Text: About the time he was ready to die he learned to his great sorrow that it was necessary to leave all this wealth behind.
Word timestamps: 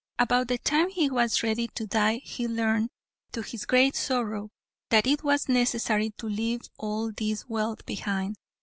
About 0.17 0.47
the 0.47 0.57
time 0.57 0.89
he 0.89 1.11
was 1.11 1.43
ready 1.43 1.67
to 1.75 1.85
die 1.85 2.21
he 2.23 2.47
learned 2.47 2.89
to 3.33 3.43
his 3.43 3.67
great 3.67 3.95
sorrow 3.95 4.49
that 4.89 5.05
it 5.05 5.23
was 5.23 5.47
necessary 5.47 6.09
to 6.17 6.25
leave 6.25 6.61
all 6.79 7.11
this 7.11 7.47
wealth 7.47 7.85
behind. 7.85 8.33